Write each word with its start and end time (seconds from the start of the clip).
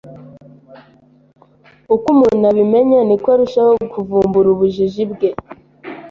Uko 1.93 2.05
umuntu 2.15 2.43
abimenya, 2.51 2.99
niko 3.07 3.27
arushaho 3.35 3.71
kuvumbura 3.91 4.47
ubujiji 4.51 5.03
bwe. 5.11 5.29